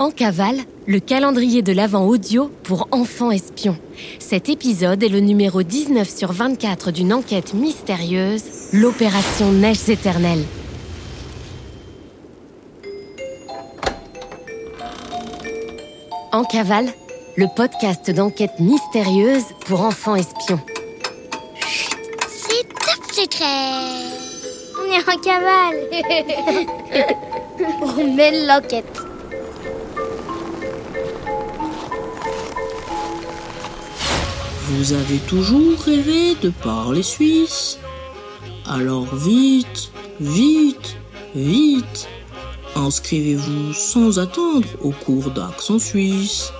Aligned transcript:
En 0.00 0.12
cavale, 0.12 0.58
le 0.86 1.00
calendrier 1.00 1.60
de 1.60 1.72
l'Avent 1.72 2.06
audio 2.06 2.52
pour 2.62 2.86
enfants 2.92 3.32
espions. 3.32 3.76
Cet 4.20 4.48
épisode 4.48 5.02
est 5.02 5.08
le 5.08 5.18
numéro 5.18 5.64
19 5.64 6.08
sur 6.08 6.30
24 6.30 6.92
d'une 6.92 7.12
enquête 7.12 7.52
mystérieuse, 7.52 8.44
l'opération 8.72 9.50
Neiges 9.50 9.88
éternelles. 9.88 10.44
En 16.30 16.44
cavale, 16.44 16.86
le 17.36 17.46
podcast 17.56 18.08
d'enquête 18.12 18.60
mystérieuse 18.60 19.46
pour 19.66 19.80
enfants 19.80 20.14
espions. 20.14 20.60
C'est 22.28 22.68
top 22.68 23.04
secret 23.10 23.82
On 24.78 24.92
est 24.92 25.02
en 25.08 25.18
cavale 25.20 25.76
On 27.98 28.14
mène 28.14 28.46
l'enquête 28.46 28.97
Vous 34.70 34.92
avez 34.92 35.16
toujours 35.20 35.80
rêvé 35.80 36.34
de 36.42 36.50
parler 36.50 37.02
suisse 37.02 37.78
Alors 38.66 39.14
vite, 39.14 39.90
vite, 40.20 40.98
vite 41.34 42.06
Inscrivez-vous 42.76 43.72
sans 43.72 44.18
attendre 44.18 44.68
au 44.82 44.90
cours 44.90 45.30
d'accent 45.30 45.78
suisse. 45.78 46.52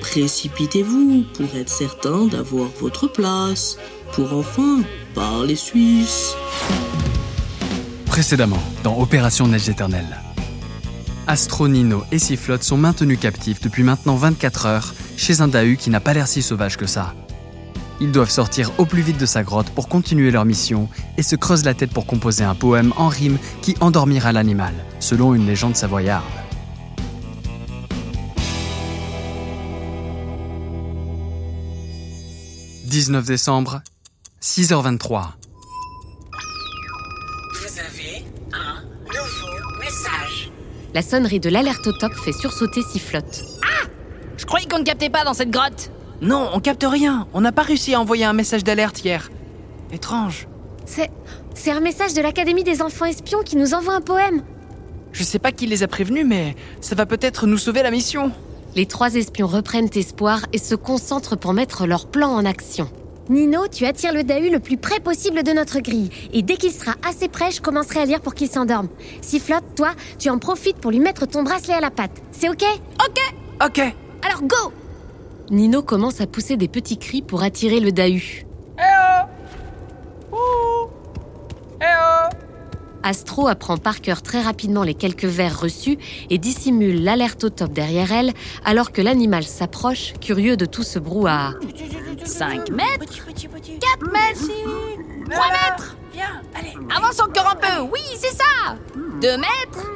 Précipitez-vous 0.00 1.24
pour 1.34 1.46
être 1.54 1.68
certain 1.68 2.26
d'avoir 2.26 2.68
votre 2.80 3.06
place, 3.06 3.78
pour 4.12 4.32
enfin 4.32 4.82
parler 5.14 5.54
suisse. 5.54 6.34
Précédemment, 8.06 8.62
dans 8.82 8.98
Opération 8.98 9.46
Neige 9.46 9.68
éternelle. 9.68 10.20
Astro, 11.28 11.68
Nino 11.68 12.02
et 12.10 12.18
Sifflotte 12.18 12.64
sont 12.64 12.76
maintenus 12.76 13.20
captifs 13.20 13.60
depuis 13.60 13.84
maintenant 13.84 14.16
24 14.16 14.66
heures 14.66 14.94
chez 15.16 15.42
un 15.42 15.48
Dahu 15.48 15.76
qui 15.76 15.90
n'a 15.90 16.00
pas 16.00 16.12
l'air 16.12 16.26
si 16.26 16.42
sauvage 16.42 16.76
que 16.76 16.86
ça. 16.86 17.14
Ils 18.02 18.10
doivent 18.10 18.30
sortir 18.30 18.72
au 18.78 18.84
plus 18.84 19.00
vite 19.00 19.18
de 19.18 19.26
sa 19.26 19.44
grotte 19.44 19.70
pour 19.70 19.88
continuer 19.88 20.32
leur 20.32 20.44
mission 20.44 20.88
et 21.18 21.22
se 21.22 21.36
creusent 21.36 21.64
la 21.64 21.72
tête 21.72 21.92
pour 21.92 22.04
composer 22.04 22.42
un 22.42 22.56
poème 22.56 22.92
en 22.96 23.06
rime 23.06 23.38
qui 23.62 23.76
endormira 23.80 24.32
l'animal, 24.32 24.74
selon 24.98 25.34
une 25.34 25.46
légende 25.46 25.76
savoyarde. 25.76 26.24
«19 32.86 33.24
décembre, 33.24 33.82
6h23. 34.42 35.34
Vous 37.54 37.78
avez 37.78 38.24
un 38.52 38.82
nouveau 39.06 39.78
message. 39.78 40.50
La 40.92 41.02
sonnerie 41.02 41.38
de 41.38 41.50
l'alerte 41.50 41.86
au 41.86 41.92
top 41.92 42.14
fait 42.14 42.32
sursauter 42.32 42.82
Sifflotte. 42.82 43.44
Je 44.36 44.44
croyais 44.44 44.66
qu'on 44.66 44.80
ne 44.80 44.84
captait 44.84 45.08
pas 45.08 45.22
dans 45.22 45.34
cette 45.34 45.52
grotte. 45.52 45.92
Non, 46.22 46.48
on 46.54 46.60
capte 46.60 46.86
rien. 46.88 47.26
On 47.34 47.40
n'a 47.40 47.50
pas 47.52 47.62
réussi 47.62 47.94
à 47.94 48.00
envoyer 48.00 48.24
un 48.24 48.32
message 48.32 48.62
d'alerte 48.64 49.04
hier. 49.04 49.30
Étrange. 49.92 50.46
C'est. 50.86 51.10
C'est 51.54 51.70
un 51.72 51.80
message 51.80 52.14
de 52.14 52.22
l'Académie 52.22 52.64
des 52.64 52.80
enfants 52.80 53.04
espions 53.04 53.42
qui 53.44 53.56
nous 53.56 53.74
envoie 53.74 53.94
un 53.94 54.00
poème. 54.00 54.42
Je 55.12 55.22
sais 55.24 55.38
pas 55.38 55.52
qui 55.52 55.66
les 55.66 55.82
a 55.82 55.88
prévenus, 55.88 56.24
mais 56.26 56.54
ça 56.80 56.94
va 56.94 57.04
peut-être 57.04 57.46
nous 57.46 57.58
sauver 57.58 57.82
la 57.82 57.90
mission. 57.90 58.30
Les 58.74 58.86
trois 58.86 59.16
espions 59.16 59.46
reprennent 59.48 59.90
espoir 59.94 60.46
et 60.54 60.58
se 60.58 60.74
concentrent 60.74 61.36
pour 61.36 61.52
mettre 61.52 61.86
leur 61.86 62.06
plan 62.06 62.30
en 62.30 62.46
action. 62.46 62.88
Nino, 63.28 63.66
tu 63.68 63.84
attires 63.84 64.14
le 64.14 64.24
Dahu 64.24 64.48
le 64.50 64.60
plus 64.60 64.78
près 64.78 65.00
possible 65.00 65.42
de 65.42 65.52
notre 65.52 65.80
grille. 65.80 66.08
Et 66.32 66.42
dès 66.42 66.56
qu'il 66.56 66.72
sera 66.72 66.94
assez 67.06 67.28
près, 67.28 67.50
je 67.50 67.60
commencerai 67.60 68.00
à 68.00 68.04
lire 68.06 68.20
pour 68.20 68.34
qu'il 68.34 68.48
s'endorme. 68.48 68.88
Sifflotte, 69.20 69.64
toi, 69.76 69.90
tu 70.18 70.30
en 70.30 70.38
profites 70.38 70.78
pour 70.78 70.90
lui 70.90 71.00
mettre 71.00 71.26
ton 71.26 71.42
bracelet 71.42 71.74
à 71.74 71.80
la 71.80 71.90
patte. 71.90 72.22
C'est 72.30 72.48
ok? 72.48 72.64
Ok, 73.04 73.20
Ok. 73.66 73.78
alors 74.26 74.42
go 74.42 74.72
Nino 75.50 75.82
commence 75.82 76.20
à 76.20 76.26
pousser 76.26 76.56
des 76.56 76.68
petits 76.68 76.98
cris 76.98 77.22
pour 77.22 77.42
attirer 77.42 77.80
le 77.80 77.92
Dahu. 77.92 78.46
Astro 83.04 83.48
apprend 83.48 83.78
par 83.78 84.00
cœur 84.00 84.22
très 84.22 84.40
rapidement 84.40 84.84
les 84.84 84.94
quelques 84.94 85.24
vers 85.24 85.60
reçus 85.60 85.98
et 86.30 86.38
dissimule 86.38 87.02
l'alerte 87.02 87.42
au 87.44 87.50
top 87.50 87.72
derrière 87.72 88.12
elle 88.12 88.32
alors 88.64 88.92
que 88.92 89.02
l'animal 89.02 89.42
s'approche, 89.42 90.12
curieux 90.20 90.56
de 90.56 90.66
tout 90.66 90.84
ce 90.84 91.00
brouhaha. 91.00 91.54
5 92.24 92.70
mètres, 92.70 93.00
Petit, 93.00 93.20
petit, 93.20 93.48
petit. 93.48 93.78
4 94.00 94.12
mètres, 94.12 94.48
3 95.30 95.44
mètres 95.48 95.96
Viens, 96.12 96.42
allez. 96.54 96.74
Avance 96.96 97.20
encore 97.20 97.50
un 97.50 97.56
peu, 97.56 97.82
oui, 97.92 98.00
c'est 98.14 98.36
ça 98.36 98.76
2 99.20 99.36
mètres 99.36 99.90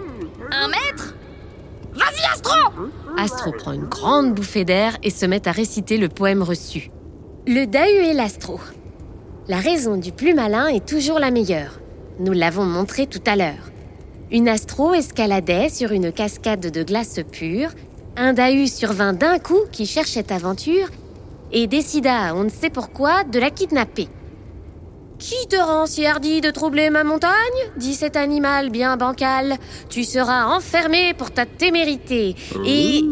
1 0.50 0.68
mètre 0.68 1.14
Vas-y, 1.96 2.32
Astro 2.32 2.54
Astro 3.16 3.52
prend 3.52 3.72
une 3.72 3.86
grande 3.86 4.34
bouffée 4.34 4.64
d'air 4.64 4.96
et 5.02 5.10
se 5.10 5.24
met 5.24 5.48
à 5.48 5.52
réciter 5.52 5.96
le 5.96 6.08
poème 6.08 6.42
reçu. 6.42 6.90
Le 7.46 7.64
Dahu 7.64 8.04
et 8.04 8.12
l'Astro. 8.12 8.60
La 9.48 9.58
raison 9.58 9.96
du 9.96 10.12
plus 10.12 10.34
malin 10.34 10.66
est 10.66 10.86
toujours 10.86 11.18
la 11.18 11.30
meilleure. 11.30 11.80
Nous 12.18 12.32
l'avons 12.32 12.64
montré 12.64 13.06
tout 13.06 13.22
à 13.26 13.36
l'heure. 13.36 13.70
Une 14.30 14.48
Astro 14.48 14.92
escaladait 14.92 15.68
sur 15.68 15.92
une 15.92 16.12
cascade 16.12 16.70
de 16.70 16.82
glace 16.82 17.20
pure. 17.32 17.70
Un 18.16 18.32
Dahu 18.32 18.66
survint 18.66 19.12
d'un 19.12 19.38
coup 19.38 19.60
qui 19.72 19.86
cherchait 19.86 20.32
aventure 20.32 20.88
et 21.52 21.66
décida, 21.68 22.34
on 22.34 22.44
ne 22.44 22.48
sait 22.48 22.70
pourquoi, 22.70 23.22
de 23.24 23.38
la 23.38 23.50
kidnapper. 23.50 24.08
Qui 25.18 25.48
te 25.48 25.56
rend 25.56 25.86
si 25.86 26.04
hardi 26.06 26.40
de 26.40 26.50
troubler 26.50 26.90
ma 26.90 27.02
montagne 27.02 27.32
dit 27.76 27.94
cet 27.94 28.16
animal 28.16 28.70
bien 28.70 28.96
bancal. 28.96 29.56
Tu 29.88 30.04
seras 30.04 30.46
enfermé 30.46 31.14
pour 31.14 31.30
ta 31.30 31.46
témérité. 31.46 32.36
Et. 32.64 33.02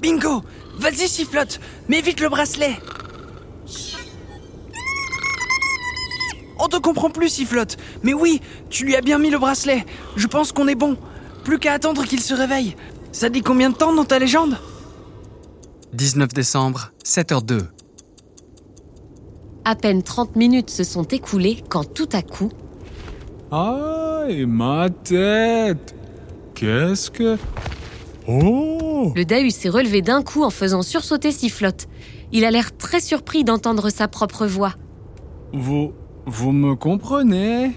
Bingo 0.00 0.42
Vas-y, 0.78 1.08
sifflotte 1.08 1.60
Mets 1.88 2.00
vite 2.00 2.20
le 2.20 2.28
bracelet 2.28 2.76
On 6.58 6.68
te 6.68 6.76
comprend 6.76 7.10
plus, 7.10 7.28
sifflotte 7.28 7.76
Mais 8.02 8.12
oui, 8.12 8.40
tu 8.70 8.84
lui 8.84 8.96
as 8.96 9.00
bien 9.00 9.18
mis 9.18 9.30
le 9.30 9.38
bracelet 9.38 9.84
Je 10.16 10.26
pense 10.26 10.52
qu'on 10.52 10.68
est 10.68 10.74
bon 10.74 10.96
Plus 11.44 11.58
qu'à 11.58 11.72
attendre 11.72 12.04
qu'il 12.04 12.20
se 12.20 12.34
réveille 12.34 12.76
Ça 13.12 13.28
dit 13.28 13.42
combien 13.42 13.70
de 13.70 13.76
temps 13.76 13.92
dans 13.92 14.04
ta 14.04 14.18
légende? 14.18 14.56
19 15.94 16.32
décembre, 16.34 16.92
7h02. 17.04 17.62
À 19.64 19.74
peine 19.74 20.02
30 20.02 20.36
minutes 20.36 20.70
se 20.70 20.84
sont 20.84 21.04
écoulées 21.04 21.62
quand 21.68 21.92
tout 21.92 22.08
à 22.12 22.22
coup, 22.22 22.50
Aïe, 23.50 24.44
ma 24.44 24.90
tête 24.90 25.94
Qu'est-ce 26.54 27.10
que... 27.10 27.38
Oh 28.26 29.12
le 29.14 29.24
Dahu 29.24 29.50
s'est 29.50 29.70
relevé 29.70 30.02
d'un 30.02 30.22
coup 30.22 30.42
en 30.42 30.50
faisant 30.50 30.82
sursauter 30.82 31.32
Sifflotte. 31.32 31.88
Il 32.30 32.44
a 32.44 32.50
l'air 32.50 32.76
très 32.76 33.00
surpris 33.00 33.44
d'entendre 33.44 33.88
sa 33.90 34.08
propre 34.08 34.46
voix. 34.46 34.74
Vous... 35.52 35.92
Vous 36.26 36.52
me 36.52 36.74
comprenez? 36.74 37.72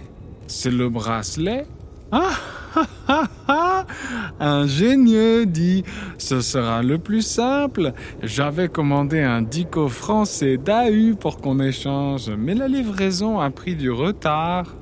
C'est 0.47 0.71
le 0.71 0.89
bracelet? 0.89 1.65
Ah 2.11 2.31
Ingénieux, 4.39 5.45
dit. 5.45 5.83
Ce 6.17 6.41
sera 6.41 6.81
le 6.83 6.97
plus 6.97 7.21
simple. 7.21 7.93
J'avais 8.23 8.69
commandé 8.69 9.19
un 9.19 9.41
dico 9.41 9.87
français 9.87 10.57
d'AU 10.57 11.15
pour 11.19 11.37
qu'on 11.37 11.59
échange, 11.59 12.29
mais 12.37 12.55
la 12.55 12.67
livraison 12.67 13.39
a 13.39 13.49
pris 13.49 13.75
du 13.75 13.91
retard. 13.91 14.75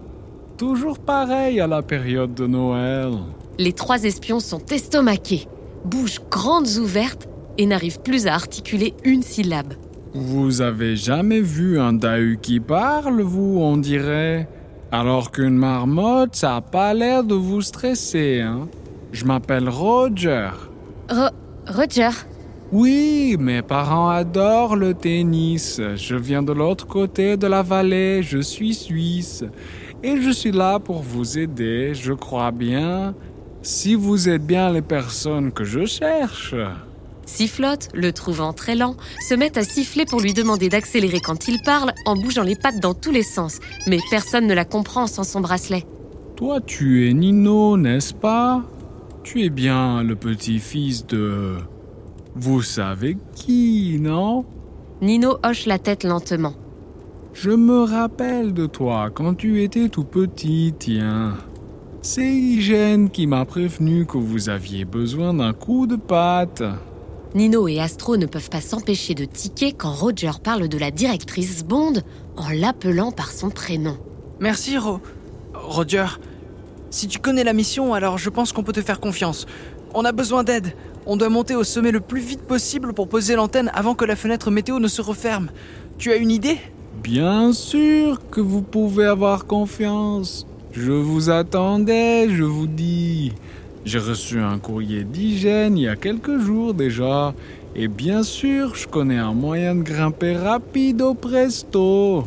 Toujours 0.58 1.00
pareil 1.00 1.60
à 1.62 1.68
la 1.68 1.82
période 1.82 2.34
de 2.34 2.46
Noël. 2.46 3.12
Les 3.58 3.74
trois 3.74 4.04
espions 4.04 4.40
sont 4.40 4.66
estomaqués, 4.72 5.48
bouches 5.86 6.22
grandes 6.30 6.78
ouvertes 6.78 7.28
et 7.58 7.66
n'arrivent 7.66 8.02
plus 8.02 8.28
à 8.28 8.34
articuler 8.34 8.94
une 9.04 9.22
syllabe. 9.22 9.74
Vous 10.14 10.62
avez 10.62 10.96
jamais 10.96 11.42
vu 11.42 11.80
un 11.80 11.94
Dahu 11.94 12.40
qui 12.42 12.60
parle, 12.60 13.22
vous, 13.22 13.60
on 13.60 13.78
dirait? 13.78 14.48
Alors 14.92 15.32
qu'une 15.32 15.56
marmotte, 15.56 16.36
ça 16.36 16.56
a 16.58 16.62
pas 16.62 16.94
l'air 16.94 17.24
de 17.24 17.36
vous 17.36 17.62
stresser, 17.62 18.42
hein 18.42 18.68
Je 19.12 19.24
m'appelle 19.26 19.70
Roger. 19.70 20.50
Ro- 21.10 21.30
Roger, 21.68 22.10
Oui, 22.72 23.36
mes 23.40 23.62
parents 23.62 24.10
adorent 24.10 24.76
le 24.76 24.94
tennis. 24.96 25.80
Je 25.96 26.16
viens 26.16 26.42
de 26.42 26.54
l'autre 26.54 26.88
côté 26.88 27.38
de 27.38 27.46
la 27.48 27.62
vallée, 27.62 28.22
je 28.24 28.40
suis 28.40 28.74
suisse. 28.74 29.44
Et 30.02 30.20
je 30.22 30.30
suis 30.32 30.52
là 30.52 30.80
pour 30.80 31.02
vous 31.02 31.38
aider, 31.38 31.94
je 31.94 32.14
crois 32.14 32.52
bien. 32.52 33.14
Si 33.62 33.94
vous 33.94 34.30
êtes 34.30 34.46
bien 34.46 34.72
les 34.72 34.82
personnes 34.82 35.52
que 35.52 35.64
je 35.66 35.86
cherche. 35.86 36.56
Sifflotte, 37.30 37.90
le 37.94 38.12
trouvant 38.12 38.52
très 38.54 38.76
lent, 38.76 38.98
se 39.26 39.34
met 39.34 39.58
à 39.58 39.64
siffler 39.64 40.06
pour 40.06 40.20
lui 40.20 40.34
demander 40.34 40.68
d'accélérer 40.68 41.20
quand 41.20 41.48
il 41.48 41.62
parle 41.62 41.94
en 42.06 42.16
bougeant 42.16 42.44
les 42.44 42.56
pattes 42.56 42.80
dans 42.82 42.94
tous 42.94 43.12
les 43.12 43.24
sens. 43.24 43.60
Mais 43.88 44.00
personne 44.10 44.48
ne 44.48 44.54
la 44.54 44.66
comprend 44.66 45.08
sans 45.08 45.24
son 45.24 45.40
bracelet. 45.40 45.86
Toi, 46.36 46.60
tu 46.60 47.08
es 47.08 47.14
Nino, 47.14 47.78
n'est-ce 47.78 48.14
pas? 48.14 48.64
Tu 49.24 49.44
es 49.44 49.50
bien 49.50 50.04
le 50.04 50.16
petit-fils 50.16 51.06
de... 51.06 51.58
Vous 52.36 52.62
savez 52.62 53.18
qui, 53.36 53.98
non? 54.02 54.46
Nino 55.02 55.38
hoche 55.44 55.66
la 55.66 55.80
tête 55.80 56.04
lentement. 56.04 56.54
Je 57.34 57.52
me 57.52 57.84
rappelle 57.84 58.54
de 58.54 58.66
toi 58.66 59.10
quand 59.14 59.36
tu 59.36 59.64
étais 59.64 59.90
tout 59.90 60.04
petit, 60.04 60.74
tiens. 60.78 61.36
C'est 62.02 62.34
Hygiène 62.34 63.10
qui 63.10 63.28
m'a 63.28 63.46
prévenu 63.46 64.06
que 64.06 64.18
vous 64.18 64.50
aviez 64.50 64.86
besoin 64.86 65.34
d'un 65.34 65.54
coup 65.54 65.86
de 65.86 65.98
patte. 65.98 66.64
Nino 67.36 67.68
et 67.68 67.80
Astro 67.80 68.18
ne 68.18 68.26
peuvent 68.26 68.50
pas 68.50 68.60
s'empêcher 68.60 69.14
de 69.14 69.24
tiquer 69.24 69.72
quand 69.72 69.92
Roger 69.92 70.32
parle 70.44 70.68
de 70.68 70.78
la 70.80 70.90
directrice 70.90 71.64
Bond 71.64 71.94
en 72.38 72.50
l'appelant 72.50 73.12
par 73.12 73.32
son 73.32 73.52
prénom. 73.52 73.98
Merci, 74.40 74.78
Ro... 74.80 75.00
Roger. 75.54 76.08
Si 76.90 77.08
tu 77.08 77.20
connais 77.20 77.44
la 77.44 77.54
mission, 77.54 77.94
alors 77.94 78.18
je 78.18 78.32
pense 78.32 78.52
qu'on 78.52 78.64
peut 78.64 78.74
te 78.74 78.82
faire 78.82 79.00
confiance. 79.00 79.46
On 79.94 80.06
a 80.06 80.12
besoin 80.12 80.44
d'aide. 80.44 80.74
On 81.06 81.18
doit 81.18 81.30
monter 81.30 81.56
au 81.56 81.64
sommet 81.64 81.92
le 81.92 82.00
plus 82.00 82.22
vite 82.22 82.42
possible 82.42 82.94
pour 82.94 83.08
poser 83.08 83.36
l'antenne 83.36 83.70
avant 83.76 83.94
que 83.94 84.06
la 84.06 84.16
fenêtre 84.16 84.50
météo 84.50 84.80
ne 84.80 84.88
se 84.88 85.02
referme. 85.02 85.50
Tu 86.00 86.12
as 86.12 86.16
une 86.16 86.32
idée? 86.32 86.58
Bien 87.04 87.54
sûr 87.54 88.20
que 88.32 88.42
vous 88.42 88.64
pouvez 88.64 89.06
avoir 89.06 89.46
confiance. 89.46 90.48
Je 90.72 90.92
vous 90.92 91.30
attendais, 91.30 92.28
je 92.30 92.44
vous 92.44 92.68
dis. 92.68 93.34
J'ai 93.86 94.00
reçu 94.00 94.40
un 94.40 94.60
courrier 94.60 95.04
d'hygiène 95.04 95.78
il 95.78 95.84
y 95.84 95.88
a 95.88 95.96
quelques 95.96 96.38
jours 96.38 96.74
déjà. 96.74 97.34
Et 97.76 97.88
bien 97.88 98.24
sûr, 98.24 98.76
je 98.76 98.88
connais 98.88 99.18
un 99.18 99.34
moyen 99.34 99.76
de 99.76 99.84
grimper 99.84 100.36
rapide 100.36 101.02
au 101.02 101.14
presto. 101.14 102.26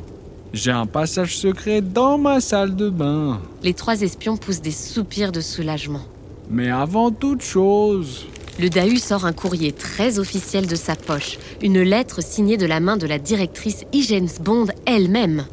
J'ai 0.52 0.70
un 0.70 0.87
passage 0.87 1.37
secret 1.37 1.81
dans 1.81 2.19
ma 2.19 2.40
salle 2.40 2.76
de 2.76 2.90
bain. 2.90 3.40
Les 3.62 3.75
trois 3.75 4.02
espions 4.02 4.37
poussent 4.37 4.60
des 4.60 4.70
soupirs 4.70 5.32
de 5.32 5.40
soulagement. 5.40 6.02
Mais 6.50 6.70
avant 6.70 7.10
toute 7.10 7.43
chose, 7.43 8.26
Le 8.58 8.69
Dahu 8.69 8.99
sort 8.99 9.25
un 9.25 9.32
courrier 9.32 9.72
très 9.72 10.19
officiel 10.19 10.66
de 10.66 10.76
sa 10.76 10.94
poche, 10.94 11.38
une 11.62 11.81
lettre 11.81 12.22
signée 12.22 12.58
de 12.58 12.66
la 12.66 12.81
main 12.81 12.99
de 12.99 13.06
la 13.06 13.19
directrice 13.19 13.84
Hygiène 13.93 14.28
Bond 14.43 14.66
elle-même. 14.84 15.44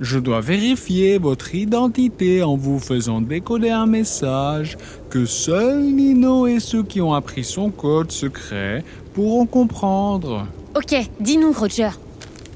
Je 0.00 0.18
dois 0.18 0.40
vérifier 0.40 1.18
votre 1.18 1.54
identité 1.54 2.42
en 2.42 2.56
vous 2.56 2.78
faisant 2.78 3.20
décoder 3.20 3.70
un 3.70 3.86
message 3.86 4.76
que 5.10 5.24
seuls 5.26 5.82
Nino 5.82 6.46
et 6.46 6.60
ceux 6.60 6.82
qui 6.82 7.00
ont 7.00 7.14
appris 7.14 7.44
son 7.44 7.70
code 7.70 8.12
secret 8.12 8.84
pourront 9.14 9.46
comprendre. 9.46 10.46
Ok, 10.76 10.94
dis-nous, 11.20 11.52
Roger. 11.52 11.90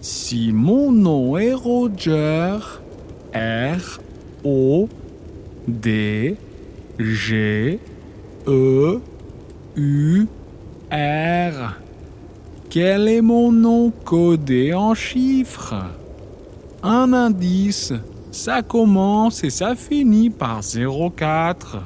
Si 0.00 0.52
mon 0.52 0.92
nom 0.92 1.36
est 1.36 1.54
Roger, 1.54 2.58
R 3.34 4.00
O 4.44 4.88
D 5.66 6.36
G 6.98 7.78
E 8.46 9.00
U 9.76 10.26
R. 10.90 11.74
Quel 12.68 13.08
est 13.08 13.20
mon 13.20 13.52
nom 13.52 13.92
codé 14.04 14.74
en 14.74 14.94
chiffres? 14.94 15.84
Un 16.82 17.12
indice. 17.12 17.92
Ça 18.32 18.62
commence 18.62 19.44
et 19.44 19.50
ça 19.50 19.74
finit 19.76 20.30
par 20.30 20.60
04. 20.62 21.78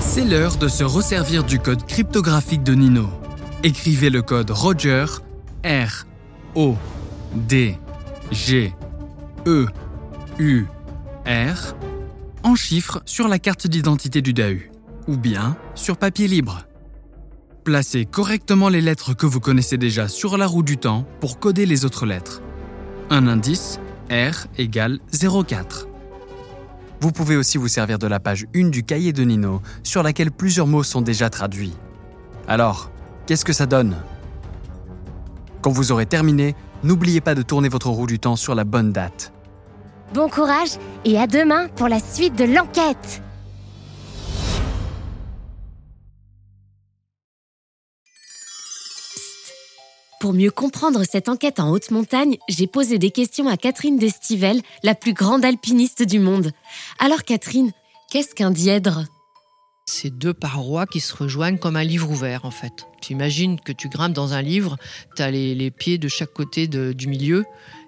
C'est 0.00 0.24
l'heure 0.24 0.56
de 0.56 0.68
se 0.68 0.82
resservir 0.82 1.44
du 1.44 1.60
code 1.60 1.86
cryptographique 1.86 2.62
de 2.62 2.74
Nino. 2.74 3.08
Écrivez 3.62 4.10
le 4.10 4.22
code 4.22 4.50
Roger 4.50 5.04
R 5.64 6.06
O 6.56 6.74
D 7.32 7.78
G 8.32 8.74
E 9.46 9.66
U 10.38 10.66
R 11.26 11.74
en 12.42 12.54
chiffres 12.54 13.02
sur 13.04 13.28
la 13.28 13.38
carte 13.38 13.66
d'identité 13.66 14.20
du 14.20 14.32
DAU 14.32 14.56
ou 15.06 15.16
bien 15.16 15.56
sur 15.74 15.96
papier 15.96 16.26
libre. 16.26 16.64
Placez 17.64 18.06
correctement 18.06 18.70
les 18.70 18.80
lettres 18.80 19.12
que 19.12 19.26
vous 19.26 19.38
connaissez 19.38 19.76
déjà 19.76 20.08
sur 20.08 20.38
la 20.38 20.46
roue 20.46 20.62
du 20.62 20.78
temps 20.78 21.04
pour 21.20 21.38
coder 21.38 21.66
les 21.66 21.84
autres 21.84 22.06
lettres. 22.06 22.40
Un 23.10 23.26
indice 23.26 23.78
R 24.10 24.46
égale 24.56 24.98
04. 25.12 25.86
Vous 27.02 27.12
pouvez 27.12 27.36
aussi 27.36 27.58
vous 27.58 27.68
servir 27.68 27.98
de 27.98 28.06
la 28.06 28.18
page 28.18 28.46
1 28.56 28.70
du 28.70 28.82
cahier 28.82 29.12
de 29.12 29.22
Nino, 29.24 29.60
sur 29.82 30.02
laquelle 30.02 30.30
plusieurs 30.30 30.66
mots 30.66 30.82
sont 30.82 31.02
déjà 31.02 31.28
traduits. 31.28 31.74
Alors, 32.48 32.90
qu'est-ce 33.26 33.44
que 33.44 33.52
ça 33.52 33.66
donne? 33.66 33.96
Quand 35.60 35.70
vous 35.70 35.92
aurez 35.92 36.06
terminé, 36.06 36.54
n'oubliez 36.82 37.20
pas 37.20 37.34
de 37.34 37.42
tourner 37.42 37.68
votre 37.68 37.90
roue 37.90 38.06
du 38.06 38.18
temps 38.18 38.36
sur 38.36 38.54
la 38.54 38.64
bonne 38.64 38.90
date. 38.90 39.34
Bon 40.14 40.30
courage 40.30 40.78
et 41.04 41.18
à 41.18 41.26
demain 41.26 41.68
pour 41.76 41.88
la 41.88 42.00
suite 42.00 42.36
de 42.36 42.44
l'enquête. 42.44 43.22
Pour 50.20 50.34
mieux 50.34 50.50
comprendre 50.50 51.02
cette 51.10 51.30
enquête 51.30 51.60
en 51.60 51.70
haute 51.70 51.90
montagne, 51.90 52.36
j'ai 52.46 52.66
posé 52.66 52.98
des 52.98 53.10
questions 53.10 53.48
à 53.48 53.56
Catherine 53.56 53.96
Destivelle, 53.96 54.60
la 54.82 54.94
plus 54.94 55.14
grande 55.14 55.46
alpiniste 55.46 56.02
du 56.02 56.18
monde. 56.18 56.50
Alors 56.98 57.22
Catherine, 57.22 57.72
qu'est-ce 58.10 58.34
qu'un 58.34 58.50
dièdre? 58.50 59.06
C'est 59.86 60.10
deux 60.10 60.34
parois 60.34 60.84
qui 60.84 61.00
se 61.00 61.16
rejoignent 61.16 61.56
comme 61.56 61.76
un 61.76 61.84
livre 61.84 62.10
ouvert 62.10 62.44
en 62.44 62.50
fait. 62.50 62.86
Tu 63.00 63.14
imagines 63.14 63.58
que 63.58 63.72
tu 63.72 63.88
grimpes 63.88 64.12
dans 64.12 64.34
un 64.34 64.42
livre, 64.42 64.76
tu 65.16 65.22
as 65.22 65.30
les, 65.30 65.54
les 65.54 65.70
pieds 65.70 65.96
de 65.96 66.08
chaque 66.08 66.34
côté 66.34 66.68
du 66.68 67.08
milieu 67.08 67.46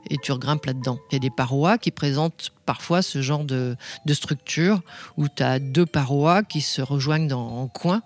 et 0.08 0.16
tu 0.16 0.32
grimpes 0.34 0.64
là-dedans. 0.64 0.98
Il 1.10 1.16
y 1.16 1.16
a 1.16 1.20
des 1.20 1.30
parois 1.30 1.76
qui 1.76 1.90
présentent 1.90 2.50
parfois 2.64 3.02
ce 3.02 3.20
genre 3.20 3.44
de, 3.44 3.76
de 4.06 4.14
structure 4.14 4.80
où 5.18 5.28
tu 5.28 5.42
as 5.42 5.58
deux 5.58 5.86
parois 5.86 6.42
qui 6.42 6.62
se 6.62 6.80
rejoignent 6.80 7.28
dans, 7.28 7.46
en 7.46 7.68
coin, 7.68 8.02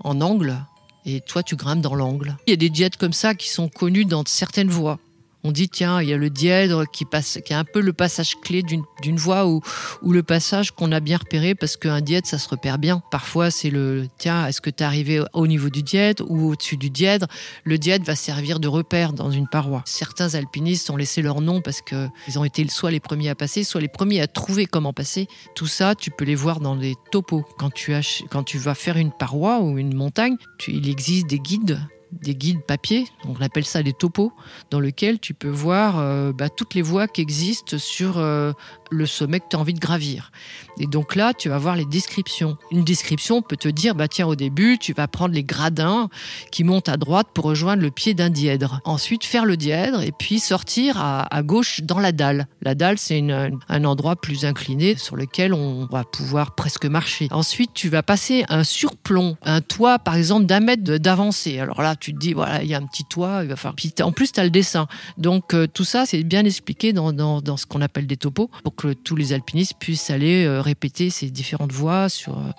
en 0.00 0.20
angle, 0.20 0.56
et 1.04 1.20
toi 1.20 1.42
tu 1.42 1.56
grimpes 1.56 1.80
dans 1.80 1.94
l'angle. 1.94 2.36
Il 2.46 2.50
y 2.50 2.54
a 2.54 2.56
des 2.56 2.70
dièdres 2.70 2.98
comme 2.98 3.12
ça 3.12 3.34
qui 3.34 3.48
sont 3.48 3.68
connus 3.68 4.04
dans 4.04 4.22
certaines 4.26 4.70
voies. 4.70 4.98
On 5.44 5.50
dit 5.50 5.68
tiens, 5.68 6.00
il 6.00 6.08
y 6.08 6.12
a 6.12 6.16
le 6.16 6.30
dièdre 6.30 6.84
qui 6.90 7.04
passe, 7.04 7.38
qui 7.44 7.52
est 7.52 7.56
un 7.56 7.64
peu 7.64 7.80
le 7.80 7.92
passage 7.92 8.36
clé 8.40 8.62
d'une 8.62 9.16
voie 9.16 9.46
ou 9.46 9.60
ou 10.02 10.12
le 10.12 10.22
passage 10.22 10.70
qu'on 10.70 10.92
a 10.92 11.00
bien 11.00 11.16
repéré 11.16 11.54
parce 11.54 11.76
qu'un 11.76 12.00
dièdre 12.00 12.26
ça 12.28 12.38
se 12.38 12.48
repère 12.48 12.78
bien. 12.78 13.02
Parfois 13.10 13.50
c'est 13.50 13.70
le 13.70 14.06
tiens, 14.18 14.46
est-ce 14.46 14.60
que 14.60 14.70
tu 14.70 14.82
es 14.82 14.86
arrivé 14.86 15.22
au 15.32 15.46
niveau 15.46 15.68
du 15.68 15.82
dièdre 15.82 16.24
ou 16.28 16.50
au-dessus 16.50 16.76
du 16.76 16.90
dièdre? 16.90 17.26
Le 17.64 17.76
dièdre 17.76 18.04
va 18.04 18.14
servir 18.14 18.60
de 18.60 18.68
repère 18.68 19.12
dans 19.12 19.30
une 19.32 19.48
paroi. 19.48 19.82
Certains 19.84 20.34
alpinistes 20.34 20.90
ont 20.90 20.96
laissé 20.96 21.22
leur 21.22 21.40
nom 21.40 21.60
parce 21.60 21.80
que 21.82 22.08
ils 22.28 22.38
ont 22.38 22.44
été 22.44 22.66
soit 22.68 22.90
les 22.92 23.00
premiers 23.00 23.28
à 23.30 23.34
passer, 23.34 23.64
soit 23.64 23.80
les 23.80 23.88
premiers 23.88 24.20
à 24.20 24.28
trouver 24.28 24.66
comment 24.66 24.92
passer. 24.92 25.26
Tout 25.56 25.66
ça, 25.66 25.94
tu 25.96 26.10
peux 26.10 26.24
les 26.24 26.36
voir 26.36 26.60
dans 26.60 26.76
des 26.76 26.94
topos. 27.10 27.44
Quand 27.58 27.70
tu 27.72 27.94
as, 27.94 28.22
quand 28.30 28.44
tu 28.44 28.58
vas 28.58 28.74
faire 28.74 28.96
une 28.96 29.10
paroi 29.12 29.60
ou 29.60 29.76
une 29.78 29.94
montagne, 29.94 30.36
tu- 30.58 30.72
il 30.72 30.88
existe 30.88 31.26
des 31.26 31.40
guides 31.40 31.80
des 32.12 32.34
guides 32.34 32.62
papier, 32.62 33.06
on 33.26 33.40
appelle 33.42 33.64
ça 33.64 33.82
des 33.82 33.92
topos, 33.92 34.32
dans 34.70 34.80
lesquels 34.80 35.18
tu 35.18 35.34
peux 35.34 35.48
voir 35.48 35.98
euh, 35.98 36.32
bah, 36.32 36.48
toutes 36.48 36.74
les 36.74 36.82
voies 36.82 37.08
qui 37.08 37.20
existent 37.20 37.78
sur 37.78 38.18
euh, 38.18 38.52
le 38.90 39.06
sommet 39.06 39.40
que 39.40 39.46
tu 39.50 39.56
as 39.56 39.58
envie 39.58 39.74
de 39.74 39.80
gravir. 39.80 40.30
Et 40.78 40.86
donc 40.86 41.16
là, 41.16 41.32
tu 41.34 41.48
vas 41.48 41.58
voir 41.58 41.76
les 41.76 41.84
descriptions. 41.84 42.56
Une 42.70 42.84
description 42.84 43.42
peut 43.42 43.56
te 43.56 43.68
dire, 43.68 43.94
bah 43.94 44.08
tiens, 44.08 44.26
au 44.26 44.36
début, 44.36 44.78
tu 44.78 44.92
vas 44.92 45.08
prendre 45.08 45.34
les 45.34 45.44
gradins 45.44 46.08
qui 46.50 46.64
montent 46.64 46.88
à 46.88 46.96
droite 46.96 47.28
pour 47.34 47.44
rejoindre 47.44 47.82
le 47.82 47.90
pied 47.90 48.14
d'un 48.14 48.30
dièdre. 48.30 48.80
Ensuite, 48.84 49.24
faire 49.24 49.44
le 49.44 49.56
dièdre 49.56 50.02
et 50.02 50.12
puis 50.12 50.38
sortir 50.40 51.00
à, 51.00 51.42
gauche 51.42 51.80
dans 51.82 51.98
la 51.98 52.12
dalle. 52.12 52.46
La 52.60 52.74
dalle, 52.74 52.98
c'est 52.98 53.22
un 53.68 53.84
endroit 53.84 54.16
plus 54.16 54.44
incliné 54.44 54.96
sur 54.96 55.16
lequel 55.16 55.54
on 55.54 55.86
va 55.86 56.04
pouvoir 56.04 56.54
presque 56.54 56.86
marcher. 56.86 57.28
Ensuite, 57.30 57.72
tu 57.74 57.88
vas 57.88 58.02
passer 58.02 58.44
un 58.48 58.64
surplomb, 58.64 59.36
un 59.42 59.60
toit, 59.60 59.98
par 59.98 60.14
exemple, 60.16 60.46
d'un 60.46 60.60
mètre 60.60 60.82
d'avancée. 60.82 61.58
Alors 61.58 61.82
là, 61.82 61.96
tu 62.02 62.12
te 62.12 62.18
dis, 62.18 62.32
voilà, 62.32 62.64
il 62.64 62.68
y 62.68 62.74
a 62.74 62.78
un 62.78 62.86
petit 62.86 63.04
toit, 63.04 63.44
il 63.44 63.48
va 63.48 63.54
falloir. 63.54 63.76
En 64.02 64.10
plus, 64.10 64.32
tu 64.32 64.40
as 64.40 64.44
le 64.44 64.50
dessin. 64.50 64.88
Donc 65.18 65.54
euh, 65.54 65.68
tout 65.68 65.84
ça, 65.84 66.04
c'est 66.04 66.24
bien 66.24 66.44
expliqué 66.44 66.92
dans, 66.92 67.12
dans, 67.12 67.40
dans 67.40 67.56
ce 67.56 67.64
qu'on 67.64 67.80
appelle 67.80 68.08
des 68.08 68.16
topos 68.16 68.50
pour 68.64 68.74
que 68.74 68.92
tous 68.92 69.14
les 69.14 69.32
alpinistes 69.32 69.74
puissent 69.78 70.10
aller 70.10 70.44
euh, 70.44 70.60
répéter 70.60 71.10
ces 71.10 71.30
différentes 71.30 71.70
voies 71.70 72.08
sur 72.08 72.36
euh, 72.36 72.50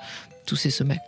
tous 0.47 0.55
ces 0.55 0.69
sommets. 0.69 0.99